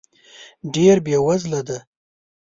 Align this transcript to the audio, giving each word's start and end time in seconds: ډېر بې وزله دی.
ډېر 0.73 0.95
بې 1.05 1.17
وزله 1.25 1.61
دی. 1.67 1.79